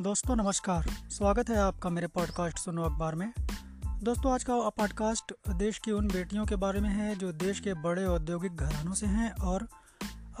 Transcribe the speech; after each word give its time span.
दोस्तों, 0.00 0.34
नमस्कार। 0.36 0.86
स्वागत 1.10 1.48
है 1.50 1.56
आपका 1.56 1.90
मेरे 1.90 2.06
पॉडकास्ट 2.06 2.58
सुनो 2.58 2.82
अखबार 2.82 3.14
में। 3.14 3.32
दोस्तों, 4.02 4.32
आज 4.32 4.44
का 4.44 4.54
पॉडकास्ट 4.68 5.32
देश 5.48 5.78
की 5.78 5.92
उन 5.92 6.06
बेटियों 6.08 6.44
के 6.46 6.56
बारे 6.56 6.80
में 6.80 6.88
है 6.90 7.16
जो 7.16 7.32
देश 7.32 7.60
के 7.60 7.74
बड़े 7.74 8.04
औद्योगिक 8.04 8.56
घरानों 8.56 8.94
से 8.94 9.06
हैं 9.06 9.30
और 9.32 9.66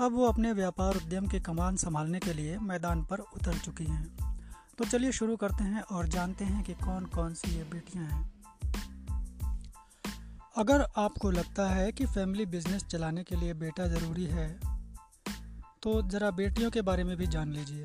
अब 0.00 0.12
वो 0.12 0.26
अपने 0.26 0.52
व्यापार 0.52 0.96
उद्यम 0.96 1.26
की 1.26 1.40
कमान 1.40 1.76
संभालने 1.76 2.18
के 2.18 2.32
लिए 2.32 2.58
मैदान 2.58 3.04
पर 3.04 3.18
उतर 3.18 3.58
चुकी 3.58 3.84
हैं। 3.84 4.38
तो 4.78 4.84
चलिए 4.84 5.12
शुरू 5.12 5.36
करते 5.36 5.64
हैं 5.64 5.82
और 5.82 6.08
जानते 6.08 6.44
हैं 6.44 6.64
कि 6.64 6.74
कौन 6.74 7.04
कौन 7.04 7.34
सी 7.34 7.56
ये 7.56 7.64
बेटियाँ 7.64 8.06
हैं। 8.06 8.32
अगर 10.56 10.86
आपको 10.96 11.30
लगता 11.30 11.70
है 11.70 11.92
कि 11.92 12.06
फैमिली 12.06 12.46
बिज़नेस 12.46 12.84
चलाने 12.84 13.24
के 13.24 13.36
लिए 13.36 13.54
बेटा 13.54 13.86
ज़रूरी 13.86 14.24
है 14.26 14.48
तो 15.82 16.00
ज़रा 16.02 16.30
बेटियों 16.30 16.70
के 16.70 16.80
बारे 16.82 17.04
में 17.04 17.16
भी 17.16 17.26
जान 17.26 17.52
लीजिए। 17.52 17.84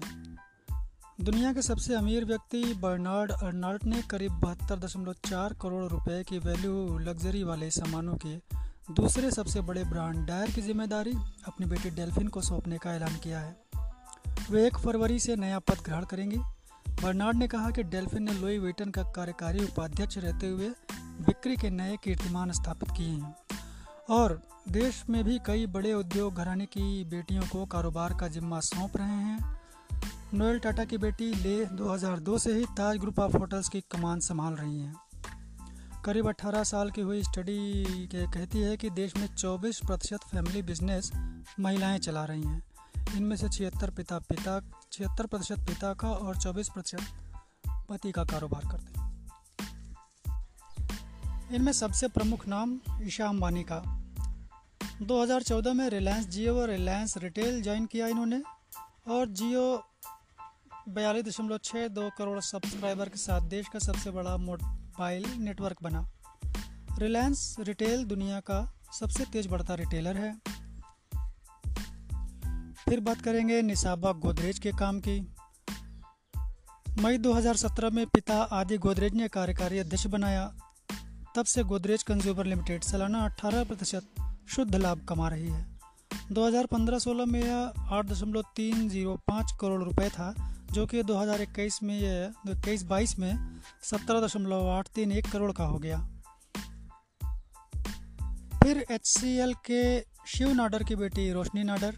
दुनिया 1.19 1.51
के 1.53 1.61
सबसे 1.61 1.93
अमीर 1.95 2.25
व्यक्ति 2.25 2.61
बर्नार्ड 2.73 3.31
अर्नाल्ट 3.31 3.83
ने 3.83 4.01
करीब 4.01 4.31
बहत्तर 4.31 4.79
दशमलव 4.79 5.13
चार 5.25 5.53
करोड़ 5.53 5.83
रुपए 5.83 6.23
की 6.23 6.39
वैल्यू 6.39 6.97
लग्जरी 6.99 7.43
वाले 7.43 7.69
सामानों 7.71 8.15
के 8.15 8.35
दूसरे 8.93 9.31
सबसे 9.31 9.61
बड़े 9.61 9.83
ब्रांड 9.83 10.25
डायर 10.27 10.51
की 10.51 10.61
ज़िम्मेदारी 10.61 11.13
अपनी 11.47 11.65
बेटी 11.65 11.89
डेल्फिन 11.91 12.27
को 12.27 12.41
सौंपने 12.41 12.77
का 12.77 12.95
ऐलान 12.95 13.15
किया 13.15 13.39
है। 13.39 13.55
वे 14.51 14.65
एक 14.67 14.77
फरवरी 14.77 15.19
से 15.19 15.35
नया 15.35 15.59
पद 15.59 15.83
ग्रहण 15.85 16.05
करेंगी। 16.05 16.37
बर्नार्ड 17.01 17.37
ने 17.37 17.47
कहा 17.47 17.71
कि 17.71 17.83
डेल्फिन 17.85 18.23
ने 18.23 18.33
लोई 18.33 18.59
वेटन 18.59 18.91
का 18.91 19.03
कार्यकारी 19.11 19.63
उपाध्यक्ष 19.63 20.17
रहते 20.17 20.49
हुए 20.49 20.69
बिक्री 21.21 21.57
के 21.57 21.69
नए 21.69 21.97
कीर्तिमान 22.03 22.51
स्थापित 22.51 22.91
किए 22.91 23.07
हैं 23.07 23.35
और 24.11 24.41
देश 24.69 25.03
में 25.09 25.23
भी 25.23 25.39
कई 25.45 25.65
बड़े 25.67 25.93
उद्योग 25.93 26.35
घराने 26.35 26.65
की 26.67 27.03
बेटियों 27.05 27.43
को 27.43 27.65
कारोबार 27.65 28.13
का 28.13 28.27
जिम्मा 28.27 28.59
सौंप 28.65 28.97
रहे 28.97 29.23
हैं। 29.23 29.54
नोएल 30.33 30.59
टाटा 30.59 30.85
की 30.85 30.97
बेटी 30.97 31.35
ले 31.35 31.65
2002 31.65 32.39
से 32.39 32.53
ही 32.53 32.65
ताज 32.65 32.97
ग्रुप 32.97 33.19
ऑफ़ 33.19 33.37
होटल्स 33.37 33.69
की 33.69 33.81
कमान 33.81 34.19
संभाल 34.19 34.53
रही 34.53 34.79
हैं। 34.79 34.95
करीब 36.05 36.27
18 36.27 36.63
साल 36.63 36.91
की 36.91 37.01
हुई 37.01 37.23
स्टडी 37.23 37.83
के 38.07 38.31
कहती 38.31 38.59
है 38.59 38.77
कि 38.77 38.89
देश 38.89 39.17
में 39.17 39.35
24 39.35 39.79
प्रतिशत 39.79 40.17
फैमिली 40.17 40.61
बिज़नेस 40.61 41.11
महिलाएँ 41.59 41.99
चला 41.99 42.25
रही 42.25 42.41
हैं। 42.41 42.63
इनमें 43.17 43.35
से 43.35 43.49
छिहत्तर 43.49 43.89
पिता 43.89 44.19
पिता, 44.19 44.71
छिहत्तर 44.91 45.25
प्रतिशत 45.25 45.59
पिता 45.59 45.93
का 45.93 46.11
और 46.11 46.37
24 46.37 46.69
प्रतिशत 46.69 47.07
पति 47.89 48.11
का 48.11 48.23
कारोबार 48.23 48.61
करते 48.71 48.99
हैं। 48.99 49.27
इनमें 51.51 51.71
सबसे 51.71 52.07
प्रमुख 52.07 52.47
नाम 52.47 52.79
ईशा 53.01 53.27
अंबानी 53.27 53.63
का। 53.63 54.03
2014 55.01 55.73
में 55.73 55.89
रिलायंस 55.89 56.27
जियो 56.27 56.55
और 56.55 56.69
रिलायंस 56.69 57.17
रिटेल 57.17 57.61
ज्वाइन 57.61 57.85
किया 57.85 58.07
इन्होंने 58.07 58.43
और 59.07 59.27
जियो 59.27 59.83
बयालीस 60.89 61.25
दशमलव 61.25 61.57
छः 61.57 61.87
दो 61.87 62.09
करोड़ 62.17 62.39
सब्सक्राइबर 62.39 63.09
के 63.09 63.17
साथ 63.17 63.41
देश 63.41 63.67
का 63.67 63.79
सबसे 63.79 64.11
बड़ा 64.11 64.37
मोबाइल 64.37 65.25
नेटवर्क 65.37 65.77
बना। 65.83 66.11
रिलायंस 66.99 67.55
रिटेल 67.59 68.05
दुनिया 68.05 68.39
का 68.39 68.73
सबसे 68.99 69.25
तेज 69.25 69.47
बढ़ता 69.47 69.75
रिटेलर 69.75 70.17
है। 70.17 70.41
फिर 72.89 72.99
बात 72.99 73.21
करेंगे 73.21 73.61
निसाबा 73.61 74.11
गोदरेज 74.11 74.59
के 74.59 74.71
काम 74.71 74.99
की। 74.99 75.33
मई 77.01 77.17
2017 77.17 77.89
में 77.89 78.07
पिता 78.07 78.41
आदि 78.41 78.77
गोदरेज 78.77 79.13
ने 79.13 79.27
कार्यकारी 79.27 79.79
अध्यक्ष 79.79 80.07
बनाया। 80.07 80.55
तब 81.35 81.45
से 81.45 81.63
गोदरेज 81.63 82.03
कंज्यूमर 82.03 82.45
लिमिटेड 82.45 82.83
सालाना 82.83 83.25
18 83.25 83.63
प्रतिशत 83.63 84.03
शुद्ध 84.47 84.75
लाभ 84.75 85.05
कमा 85.05 85.29
रही 85.29 85.47
है। 85.47 85.79
2015-16 86.31 87.25
में 87.25 87.43
यह 87.43 87.73
आठ 87.79 88.05
दशमलव 88.05 88.41
तीन 88.55 88.89
ज़ीरो 88.89 89.15
पाँच 89.27 89.51
करोड़ 89.61 89.83
रुपए 89.83 90.09
था। 90.09 90.51
जो 90.75 90.85
कि 90.85 91.03
2021 91.03 91.81
में 91.83 91.93
ये 91.95 92.23
इक्कीस 92.51 92.83
बाईस 92.83 93.17
में 93.19 93.59
सत्रह 93.83 94.19
दशमलव 94.21 94.69
आठ 94.69 94.87
तीन 94.95 95.11
एक 95.11 95.27
करोड़ 95.31 95.51
का 95.51 95.65
हो 95.65 95.77
गया। 95.79 95.97
फिर 98.63 98.85
एचसीएल 98.91 99.53
के 99.65 99.83
शिव 100.27 100.51
नाडर 100.53 100.83
की 100.83 100.95
बेटी 100.95 101.31
रोशनी 101.31 101.63
नाडर। 101.63 101.95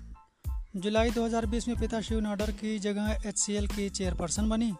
जुलाई 0.75 1.11
2020 1.11 1.67
में 1.67 1.77
पिता 1.77 2.01
शिव 2.01 2.19
नाडर 2.19 2.51
की 2.51 2.77
जगह 2.79 3.27
एच 3.27 3.37
सी 3.37 3.65
की 3.67 3.89
चेयरपर्सन 3.89 4.49
बनी 4.49 4.71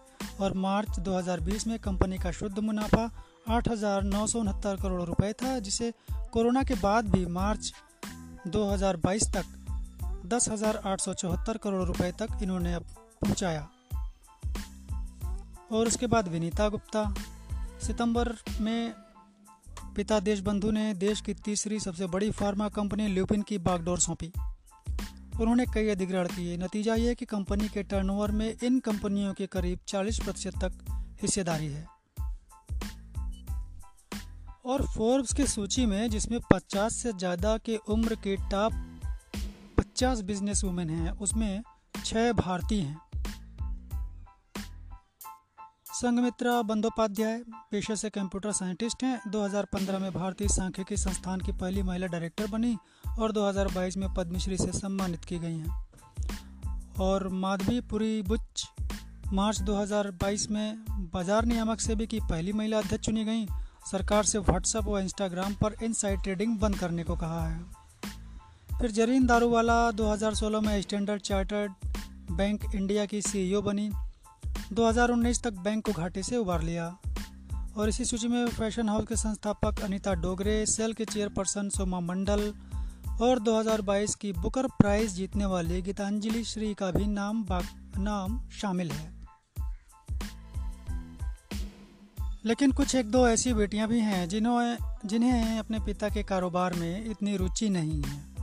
और 0.41 0.53
मार्च 0.57 1.00
2020 1.00 1.66
में 1.68 1.78
कंपनी 1.80 2.18
का 2.18 2.31
शुद्ध 2.31 2.59
मुनाफा 2.59 3.06
आठ 3.50 3.69
हज़ार 3.69 4.03
नौ 4.06 4.25
सौ 4.28 4.40
उनहत्तर 4.40 4.75
करोड़ 4.81 5.02
रुपए 5.03 5.31
था, 5.34 5.57
जिसे 5.59 5.91
कोरोना 6.34 6.63
के 6.63 6.75
बाद 6.75 7.09
भी 7.09 7.25
मार्च 7.31 7.74
2022 8.50 9.28
तक 9.36 9.46
दस 10.25 10.50
हज़ार 10.50 10.81
आठ 10.86 11.02
सौ 11.02 11.13
चौहत्तर 11.16 11.57
करोड़ 11.57 11.84
रुपए 11.84 12.12
तक 12.19 12.38
इन्होंने 12.44 12.78
पहुँचाया। 12.80 13.68
और 15.72 15.88
उसके 15.88 16.08
बाद 16.08 16.28
विनीता 16.28 16.70
गुप्ता। 16.70 17.14
सितंबर 17.88 18.34
में 18.62 18.94
पिता 19.96 20.20
देशबंधु 20.20 20.72
ने 20.72 20.94
देश 20.94 21.22
की 21.22 21.34
तीसरी 21.34 21.80
सबसे 21.80 22.06
बड़ी 22.06 22.32
फार्मा 22.32 22.70
कंपनी 22.70 23.08
ल्यूपिन 23.08 23.42
की 23.42 23.58
बागडोर 23.58 24.00
सौंपी। 24.00 24.32
उन्होंने 25.42 25.66
कई 25.66 25.90
अधिग्रहण 25.90 26.28
किए। 26.28 26.58
नतीजा 26.58 26.96
ये 26.96 27.16
कि 27.16 27.26
कंपनी 27.26 27.68
के 27.68 27.84
टर्नओवर 27.84 28.32
में 28.32 28.58
इन 28.64 28.80
कंपनियों 28.80 29.34
के 29.34 29.48
करीब 29.48 29.80
40 29.88 30.20
प्रतिशत 30.20 30.54
तक 30.64 31.02
हिस्सेदारी 31.22 31.68
है। 31.68 31.88
और 34.66 34.86
फोर्ब्स 34.86 35.34
की 35.34 35.48
सूची 35.48 35.86
में 35.86 36.10
जिसमें 36.10 36.40
50 36.54 36.94
से 36.94 37.14
ज़्यादा 37.14 37.58
के 37.58 37.76
उम्र 37.76 38.16
के 38.16 38.36
टॉप 38.36 38.74
50 39.80 40.22
बिज़नेस 40.22 40.64
वुमेन 40.64 40.90
हैं, 40.90 41.12
उसमें 41.12 41.64
छः 42.06 42.32
भारतीय 42.34 42.82
हैं। 42.82 43.06
संगमित्रा 45.97 46.62
बंदोपाध्याय, 46.62 47.44
पेशे 47.72 47.96
से 47.96 48.09
कंप्यूटर 48.09 48.52
साइंटिस्ट 48.52 49.03
हैं। 49.03 49.22
2015 49.28 50.00
में 50.00 50.13
भारतीय 50.13 50.47
सांख्यिकी 50.47 50.97
संस्थान 50.97 51.41
की 51.41 51.52
पहली 51.52 51.84
महिला 51.84 52.08
डायरेक्टर 52.08 52.47
बनी 52.47 52.78
और 53.19 53.31
2022 53.31 53.97
में 53.97 54.13
पद्मश्री 54.13 54.57
से 54.57 54.72
सम्मानित 54.80 55.25
की 55.25 55.40
गई 55.40 55.57
हैं। 55.57 55.88
और 57.00 57.28
माधवी 57.28 57.81
पुरी 57.81 58.22
बुच 58.22 58.66
मार्च 59.34 59.62
2022 59.62 60.52
में 60.52 60.86
बाज़ार 60.90 61.46
नियामक 61.46 61.80
सेबी 61.80 62.07
की 62.07 62.19
पहली 62.19 62.53
महिला 62.53 62.78
अध्यक्ष 62.78 63.06
चुनी 63.06 63.25
गई। 63.25 63.46
सरकार 63.91 64.24
से 64.24 64.38
व्हाट्सएप 64.38 64.84
व 64.84 65.00
इंस्टाग्राम 65.00 65.53
पर 65.53 65.75
इनसाइड 65.84 66.22
ट्रेडिंग 66.22 66.59
बंद 66.59 66.80
करने 66.80 67.03
को 67.03 67.16
कहा 67.16 67.47
है। 67.47 67.66
फिर 68.81 68.91
जरीन 68.91 69.25
दारूवाला 69.25 69.91
2016 69.91 70.62
में 70.62 70.81
स्टैंडर्ड 70.81 71.22
चार्टर्ड 71.22 71.72
बैंक 72.31 72.75
इंडिया 72.75 73.06
की 73.06 73.22
सीईओ 73.22 73.62
बनी। 73.62 73.91
2019 74.74 75.44
तक 75.44 75.54
बैंक 75.54 75.86
को 75.86 75.92
घाटे 75.92 76.24
से 76.24 76.38
उबार 76.38 76.62
लिया। 76.62 76.98
और 77.78 77.90
इसी 77.90 78.06
सूची 78.06 78.28
में 78.28 78.48
फ़ैशन 78.48 78.90
हाउस 78.90 79.08
के 79.08 79.16
संस्थापक 79.16 79.80
अनीता 79.80 80.14
डोगरे, 80.14 80.66
सेल 80.66 80.94
के 80.94 81.06
चेयरपर्सन 81.06 81.70
सोमा 81.70 82.00
मंडल 82.00 82.54
और 83.22 83.40
2022 83.40 84.16
की 84.16 84.34
बुकर 84.34 84.68
प्राइज 84.68 85.14
जीतने 85.14 85.46
वाले 85.46 85.82
गीतांजलि 85.82 86.44
श्री 86.44 86.74
का 86.74 86.92
भी 86.92 87.06
नाम 87.06 87.46
नाम 87.98 88.50
शामिल 88.50 88.92
है। 88.92 89.28
लेकिन 92.46 92.72
कुछ 92.72 92.96
एक 92.96 93.12
दो 93.12 93.28
ऐसी 93.28 93.54
बेटियाँ 93.54 93.88
भी 93.88 94.00
हैं 94.00 94.30
जिन्होंने 94.30 94.78
जिन्हें 95.06 95.60
अपने 95.60 95.80
पिता 95.80 96.10
के 96.10 96.24
कारोबार 96.24 96.74
में 96.74 97.06
इतनी 97.06 97.38
रुचि 97.38 97.70
नहीं 97.70 98.04
है। 98.04 98.36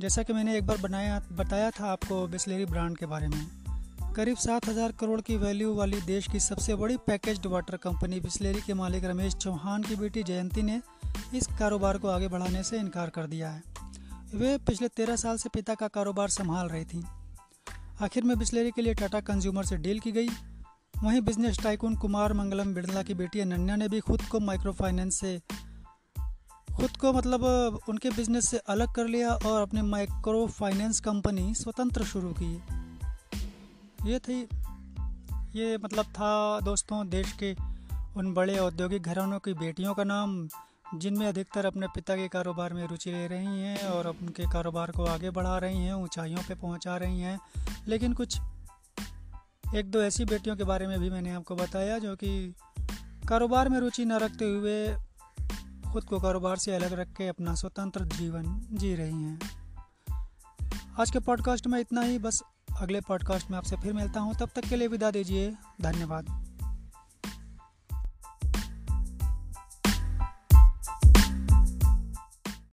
जैसा 0.00 0.22
कि 0.22 0.32
मैंने 0.32 0.58
एक 0.58 0.66
बार 0.66 0.78
बनाया, 0.78 1.22
बताया 1.32 1.70
था 1.70 1.92
आपको 1.92 2.26
बिस्लेरी 2.26 2.64
ब्रांड 2.64 2.98
के 2.98 3.06
बारे 3.06 3.28
में। 3.28 3.63
करीब 4.16 4.36
सात 4.36 4.66
हज़ार 4.68 4.92
करोड़ 4.92 5.20
की 5.20 5.36
वैल्यू 5.36 5.72
वाली 5.74 6.00
देश 6.00 6.26
की 6.32 6.40
सबसे 6.40 6.74
बड़ी 6.74 6.96
पैकेज्ड 6.96 7.46
वाटर 7.46 7.76
कंपनी 7.76 8.18
बिस्लेरी 8.20 8.60
के 8.60 8.74
मालिक 8.74 9.04
रमेश 9.04 9.34
चौहान 9.34 9.82
की 9.82 9.96
बेटी 9.96 10.22
जयंती 10.22 10.62
ने 10.62 10.80
इस 11.34 11.46
कारोबार 11.58 11.98
को 11.98 12.08
आगे 12.08 12.28
बढ़ाने 12.28 12.62
से 12.62 12.78
इनकार 12.78 13.10
कर 13.10 13.26
दिया 13.26 13.48
है। 13.50 13.62
वे 14.34 14.56
पिछले 14.58 14.88
तेरह 14.88 15.16
साल 15.16 15.36
से 15.36 15.48
पिता 15.48 15.74
का 15.74 15.88
कारोबार 15.88 16.28
संभाल 16.28 16.68
रही 16.68 16.84
थी। 16.84 17.02
आखिर 18.00 18.24
में 18.24 18.38
बिस्लेरी 18.38 18.70
के 18.70 18.82
लिए 18.82 18.94
टाटा 18.94 19.20
कंज्यूमर 19.22 19.64
से 19.64 19.76
डील 19.76 19.98
की 19.98 20.12
गई। 20.12 20.28
वहीं 20.94 21.20
बिज़नेस 21.22 21.58
टाइकून 21.62 21.96
कुमार 21.96 22.32
मंगलम 22.32 22.72
बिड़ला 22.74 23.02
की 23.02 23.14
बेटी 23.14 23.40
अनन्या 23.40 23.76
ने 23.76 23.88
भी 23.88 24.00
खुद 24.00 24.22
को 24.22 24.40
माइक्रो 24.40 24.72
फाइनेंस 24.72 25.18
से 25.20 25.38
खुद 26.76 26.96
को 26.96 27.12
मतलब 27.12 27.44
उनके 27.88 28.10
बिज़नेस 28.12 28.48
से 28.48 28.58
अलग 28.68 28.94
कर 28.94 29.08
लिया 29.08 29.34
और 29.34 29.60
अपने 29.62 29.82
माइक्रो 29.82 30.46
फाइनेंस 30.52 31.00
कंपनी 31.00 31.54
स्वतंत्र 31.54 32.04
शुरू 32.04 32.32
की। 32.32 32.54
ये 34.04 34.18
थी, 34.18 34.48
ये 35.58 35.78
मतलब 35.84 36.04
था 36.04 36.60
दोस्तों 36.60 37.08
देश 37.08 37.32
के 37.32 37.54
उन 38.16 38.34
बड़े 38.34 38.58
औद्योगिक 38.58 39.02
घरानों 39.02 39.38
की 39.38 39.54
बेटियों 39.54 39.94
का 39.94 40.04
नाम, 40.04 40.48
जिनमें 40.94 41.26
अधिकतर 41.26 41.66
अपने 41.66 41.86
पिता 41.86 42.16
के 42.16 42.28
कारोबार 42.28 42.72
में 42.72 42.86
रुचि 42.88 43.12
ले 43.12 43.26
रही 43.26 43.60
हैं 43.60 43.86
और 43.86 44.06
उनके 44.06 44.42
कारोबार 44.52 44.90
को 44.90 45.04
आगे 45.04 45.30
बढ़ा 45.30 45.58
रही 45.58 45.76
हैं, 45.76 45.94
ऊंचाइयों 45.94 46.42
पे 46.48 46.54
पहुँचा 46.54 46.96
रही 46.96 47.20
हैं। 47.20 47.40
लेकिन 47.88 48.12
कुछ, 48.12 48.38
एक 49.74 49.90
दो 49.90 50.02
ऐसी 50.02 50.24
बेटियों 50.24 50.56
के 50.56 50.64
बारे 50.64 50.86
में 50.86 51.00
भी 51.00 51.10
मैंने 51.10 51.30
आपको 51.30 51.56
बताया 51.56 51.98
जो 51.98 52.16
कि 52.16 52.54
कारोबार 53.28 53.68
में 53.68 53.80
रुचि 53.80 54.04
न 54.04 54.12
रखते 54.12 54.44
हुए 54.44 54.96
खुद 55.92 56.04
को 56.04 56.20
कारोबार 56.20 56.56
से 56.56 56.74
अलग 56.74 56.92
रख 56.92 57.08
के 57.08 57.28
अपना 57.28 57.54
स्वतंत्र 57.54 58.04
जीवन 58.04 58.68
जी 58.72 58.94
रही 58.94 59.22
हैं। 59.22 59.40
आज 61.00 61.10
के 61.10 61.18
पॉडकास्ट 61.18 61.66
में 61.66 61.80
इतना 61.80 62.00
ही, 62.00 62.18
बस 62.18 62.42
अगले 62.80 63.00
पॉडकास्ट 63.00 63.50
में 63.50 63.58
आपसे 63.58 63.76
फिर 63.76 63.92
मिलता 63.92 64.20
हूँ। 64.20 64.34
तब 64.34 64.48
तक 64.56 64.64
के 64.64 64.76
लिए 64.76 64.88
विदा 64.88 65.10
दीजिए। 65.10 65.54
धन्यवाद। 65.82 66.53